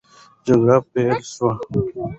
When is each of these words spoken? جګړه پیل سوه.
جګړه 0.45 0.77
پیل 0.91 1.17
سوه. 1.33 1.51